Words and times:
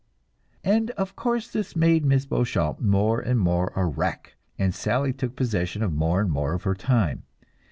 And 0.63 0.89
of 0.97 1.15
course 1.15 1.47
this 1.47 1.75
made 1.75 2.03
Miss 2.03 2.25
Beauchamp 2.25 2.79
more 2.79 3.19
and 3.19 3.39
more 3.39 3.71
a 3.75 3.85
wreck, 3.85 4.33
and 4.57 4.73
Sally 4.73 5.13
took 5.13 5.35
possession 5.35 5.83
of 5.83 5.93
more 5.93 6.19
and 6.19 6.31
more 6.31 6.53
of 6.55 6.63
her 6.63 6.73
time. 6.73 7.21